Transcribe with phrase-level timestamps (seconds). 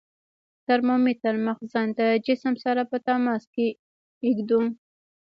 [0.03, 0.03] د
[0.67, 3.67] ترمامتر مخزن د جسم سره په تماس کې
[4.35, 4.61] ږدو.